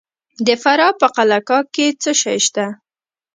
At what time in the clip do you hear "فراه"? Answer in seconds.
0.61-0.93